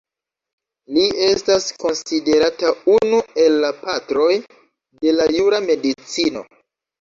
Li 0.95 1.01
estas 1.25 1.67
konsiderata 1.83 2.71
unu 2.95 3.19
el 3.45 3.59
la 3.65 3.71
patroj 3.83 4.31
de 5.05 5.15
la 5.19 5.29
jura 5.37 5.63
medicino. 5.69 6.45